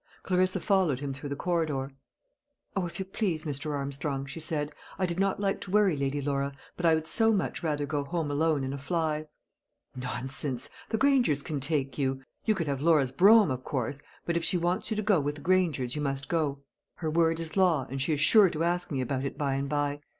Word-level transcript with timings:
Clarissa 0.23 0.59
followed 0.59 0.99
him 0.99 1.13
through 1.13 1.29
the 1.29 1.35
corridor. 1.35 1.91
"O, 2.75 2.87
if 2.87 2.97
you 2.97 3.05
please, 3.05 3.43
Mr. 3.43 3.69
Armstrong," 3.69 4.25
she 4.25 4.39
said, 4.39 4.73
"I 4.97 5.05
did 5.05 5.19
not 5.19 5.39
like 5.39 5.61
to 5.61 5.69
worry 5.69 5.95
Lady 5.95 6.23
Laura, 6.23 6.53
but 6.75 6.87
I 6.87 6.95
would 6.95 7.05
so 7.05 7.31
much 7.31 7.61
rather 7.61 7.85
go 7.85 8.03
home 8.03 8.31
alone 8.31 8.63
in 8.63 8.73
a 8.73 8.79
fly." 8.79 9.27
"Nonsense! 9.95 10.71
the 10.89 10.97
Grangers 10.97 11.43
can 11.43 11.59
take 11.59 11.99
you. 11.99 12.23
You 12.45 12.55
could 12.55 12.65
have 12.65 12.81
Laura's 12.81 13.11
brougham, 13.11 13.51
of 13.51 13.63
course; 13.63 14.01
but 14.25 14.35
if 14.35 14.43
she 14.43 14.57
wants 14.57 14.89
you 14.89 14.95
to 14.97 15.03
go 15.03 15.19
with 15.19 15.35
the 15.35 15.41
Grangers, 15.41 15.95
you 15.95 16.01
must 16.01 16.27
go. 16.29 16.63
Her 16.95 17.11
word 17.11 17.39
is 17.39 17.55
law; 17.55 17.85
and 17.87 18.01
she's 18.01 18.19
sure 18.21 18.49
to 18.49 18.63
ask 18.63 18.89
me 18.89 19.01
about 19.01 19.23
it 19.23 19.37
by 19.37 19.53
and 19.53 19.69
by. 19.69 20.01